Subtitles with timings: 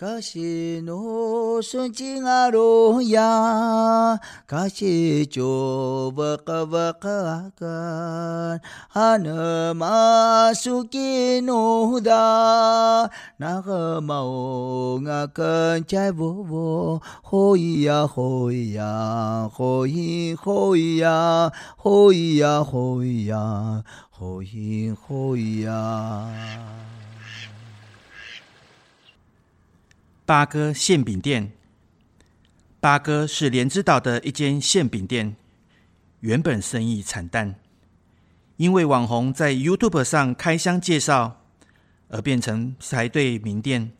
[0.00, 7.68] 可是努顺境啊路呀，可是就不可不可干，
[8.94, 26.26] 啊那么数给努的，那个嘛我啊跟在不不，吼咿呀吼咿呀，吼咿吼咿呀，吼咿呀吼咿呀，吼咿吼咿呀。
[30.30, 31.50] 八哥馅饼店。
[32.78, 35.34] 八哥是莲之岛的一间馅饼店，
[36.20, 37.56] 原本生意惨淡，
[38.56, 41.42] 因为网红在 YouTube 上开箱介绍，
[42.10, 43.90] 而变成排队名店。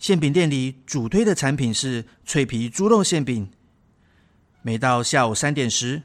[0.00, 3.52] 馅饼店里主推的产品是脆皮猪肉馅饼，
[4.62, 6.02] 每到下午三点时，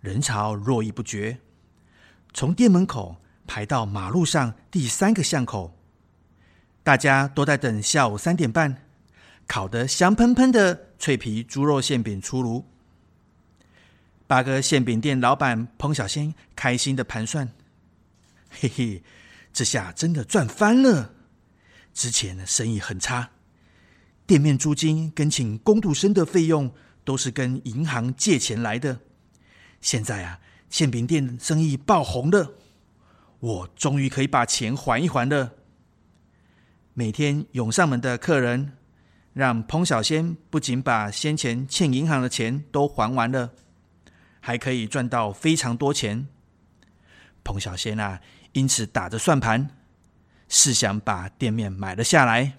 [0.00, 1.38] 人潮络绎不绝，
[2.32, 5.75] 从店门口排到马路上第三个巷口。
[6.86, 8.84] 大家都在等下午三点半，
[9.48, 12.64] 烤得香喷喷的脆皮猪肉馅饼出炉。
[14.28, 17.48] 八哥馅饼店老板彭小仙开心的盘算
[18.48, 19.02] ：“嘿嘿，
[19.52, 21.10] 这下真的赚翻了！
[21.92, 23.30] 之前的生意很差，
[24.24, 26.72] 店面租金跟请工读生的费用
[27.02, 29.00] 都是跟银行借钱来的。
[29.80, 30.38] 现在啊，
[30.70, 32.52] 馅饼店生意爆红了，
[33.40, 35.54] 我终于可以把钱还一还了。”
[36.98, 38.72] 每天涌上门的客人，
[39.34, 43.50] 让彭小仙不仅把先前欠银行的钱都还完了，
[44.40, 46.26] 还可以赚到非常多钱。
[47.44, 48.22] 彭小仙啊，
[48.52, 49.68] 因此打着算盘，
[50.48, 52.54] 是想把店面买了下来，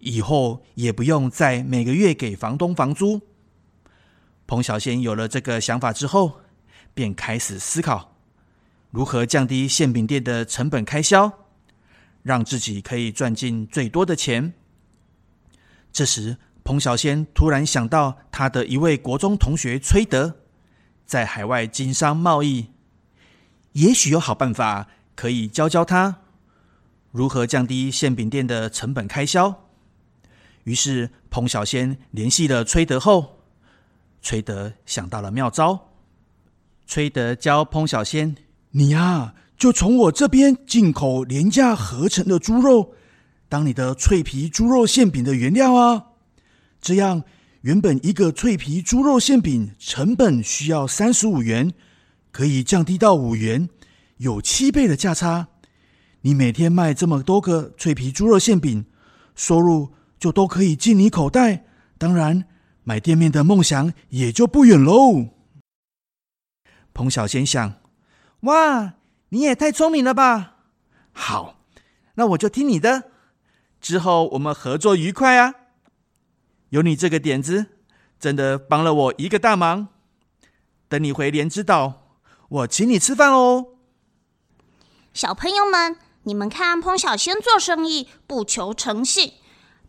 [0.00, 3.22] 以后也不用再每个月给房东房租。
[4.46, 6.42] 彭小仙有了这个想法之后，
[6.92, 8.18] 便开始思考
[8.90, 11.45] 如何降低馅饼店的成本开销。
[12.26, 14.52] 让自己可以赚进最多的钱。
[15.92, 20.34] 这时，彭小仙突然想到他的一位国中同学崔德，
[21.06, 22.66] 在海外经商贸易，
[23.74, 26.22] 也许有好办法可以教教他
[27.12, 29.68] 如何降低馅饼店的成本开销。
[30.64, 33.38] 于是，彭小仙联系了崔德后，
[34.20, 35.92] 崔德想到了妙招。
[36.88, 38.34] 崔德教彭小仙
[38.72, 42.92] ：“你呀。”就从我这边进口廉价合成的猪肉，
[43.48, 46.08] 当你的脆皮猪肉馅饼的原料啊。
[46.80, 47.24] 这样，
[47.62, 51.72] 原本一个脆皮猪肉馅饼成本需要三十五元，
[52.30, 53.68] 可以降低到五元，
[54.18, 55.48] 有七倍的价差。
[56.20, 58.84] 你每天卖这么多个脆皮猪肉馅饼，
[59.34, 61.64] 收入就都可以进你口袋。
[61.98, 62.44] 当然，
[62.84, 65.30] 买店面的梦想也就不远喽。
[66.92, 67.74] 彭小仙想：
[68.40, 68.94] 哇！
[69.30, 70.56] 你也太聪明了吧！
[71.12, 71.56] 好，
[72.14, 73.10] 那我就听你的。
[73.80, 75.54] 之后我们合作愉快啊！
[76.70, 77.66] 有你这个点子，
[78.18, 79.88] 真的帮了我一个大忙。
[80.88, 82.14] 等你回莲之岛，
[82.48, 83.66] 我请你吃饭哦。
[85.12, 89.32] 小朋友们，你们看彭小仙做生意不求诚信，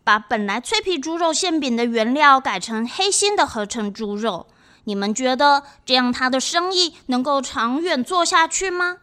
[0.02, 4.48] 把本来脆皮猪肉馅饼的原料改成黑心的合成猪肉。
[4.84, 8.98] 你们觉得这样他的生意能够长远做下去吗？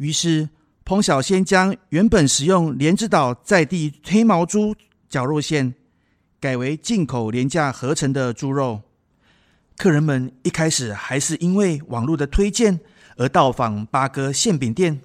[0.00, 0.48] 于是，
[0.82, 4.74] 彭小仙将原本使用莲之岛在地黑毛猪
[5.10, 5.74] 绞肉馅，
[6.40, 8.80] 改为进口廉价合成的猪肉。
[9.76, 12.80] 客人们一开始还是因为网络的推荐
[13.18, 15.02] 而到访八哥馅饼店，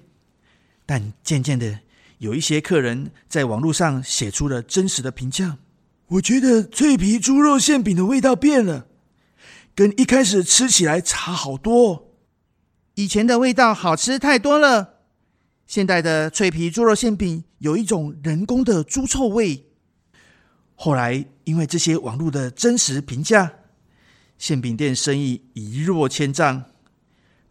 [0.86, 1.80] 但渐渐的，
[2.16, 5.58] 有一些客人在网络上写出了真实的评价。
[6.06, 8.86] 我觉得脆皮猪肉馅饼的味道变了，
[9.74, 12.05] 跟一开始吃起来差好多。
[12.96, 15.00] 以前的味道好吃太多了，
[15.66, 19.66] 现在的脆皮猪肉馅饼有一种人工的猪臭味。
[20.74, 23.52] 后来因为这些网络的真实评价，
[24.38, 26.64] 馅饼店生意一落千丈。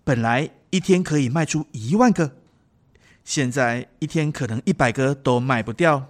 [0.03, 2.37] 本来一天可以卖出一万个，
[3.23, 6.07] 现在一天可能一百个都卖不掉。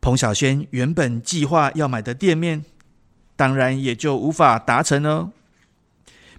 [0.00, 2.64] 彭小轩原本计划要买的店面，
[3.34, 5.32] 当然也就无法达成了。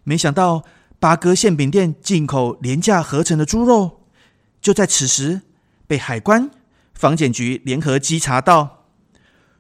[0.06, 0.64] 没想到。
[1.04, 4.06] 八哥馅饼店进口廉价合成的猪肉，
[4.62, 5.42] 就在此时
[5.86, 6.50] 被海关、
[6.94, 8.86] 防检局联合稽查到，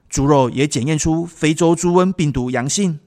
[0.07, 3.01] 猪肉也检验出非洲猪瘟病毒阳性。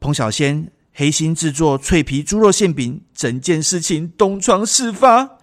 [0.00, 5.38] 彭小仙黑心制作脆皮猪肉馅饼，整件事情东窗事发，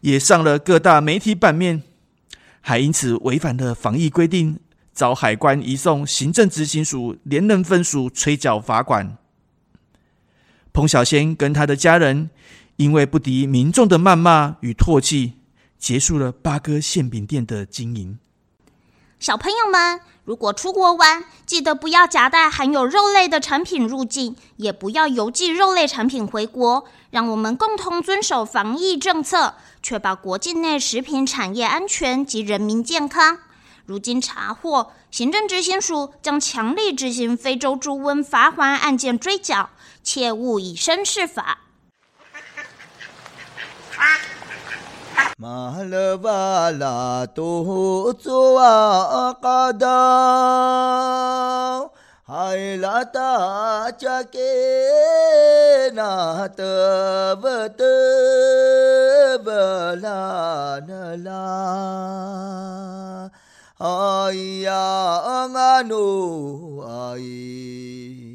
[0.00, 1.82] 也上了各大媒体版面，
[2.62, 4.58] 还因此违反了防疫规定，
[4.94, 9.18] 遭海关移送行政执行署连人分署催缴罚款。
[10.76, 12.28] 彭小仙跟他的家人，
[12.76, 15.32] 因为不敌民众的谩骂与唾弃，
[15.78, 18.18] 结束了八哥馅饼店的经营。
[19.18, 26.84] 小朋友们，如果出国玩，记得不要夹带含有肉类的产品入境，也不要邮寄肉类产品回国。
[27.08, 33.38] 让我们共同遵守防疫政策，确保国境内食品产业安全及人民健康。
[33.86, 39.70] 如今查获，行政执行署将强力执行非洲猪瘟罚锾案件追缴，
[40.02, 41.58] 切勿以身试法。
[63.78, 68.25] 아이야 아마노 아이.